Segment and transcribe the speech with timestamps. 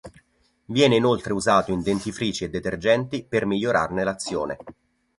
[0.65, 4.57] Viene inoltre usato in dentifrici e detergenti per migliorarne l'azione.